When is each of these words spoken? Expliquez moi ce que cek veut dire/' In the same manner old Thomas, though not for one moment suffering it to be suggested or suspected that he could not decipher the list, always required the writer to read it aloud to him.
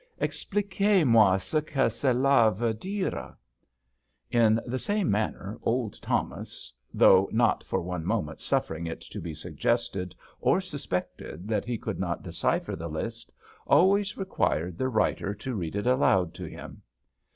Expliquez 0.17 1.05
moi 1.05 1.37
ce 1.37 1.61
que 1.61 1.85
cek 1.87 2.55
veut 2.55 2.73
dire/' 2.81 3.35
In 4.31 4.59
the 4.65 4.79
same 4.79 5.11
manner 5.11 5.59
old 5.61 6.01
Thomas, 6.01 6.73
though 6.91 7.29
not 7.31 7.63
for 7.63 7.81
one 7.83 8.03
moment 8.03 8.41
suffering 8.41 8.87
it 8.87 9.01
to 9.01 9.21
be 9.21 9.35
suggested 9.35 10.15
or 10.39 10.59
suspected 10.59 11.47
that 11.49 11.65
he 11.65 11.77
could 11.77 11.99
not 11.99 12.23
decipher 12.23 12.75
the 12.75 12.89
list, 12.89 13.31
always 13.67 14.17
required 14.17 14.75
the 14.75 14.89
writer 14.89 15.35
to 15.35 15.53
read 15.53 15.75
it 15.75 15.85
aloud 15.85 16.33
to 16.33 16.45
him. 16.45 16.81